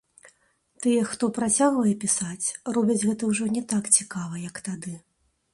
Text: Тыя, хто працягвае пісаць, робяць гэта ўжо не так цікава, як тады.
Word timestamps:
Тыя, 0.85 1.01
хто 1.11 1.29
працягвае 1.37 1.93
пісаць, 2.05 2.47
робяць 2.79 2.97
гэта 3.07 3.31
ўжо 3.33 3.51
не 3.59 3.63
так 3.75 3.83
цікава, 3.99 4.45
як 4.51 4.55
тады. 4.71 4.99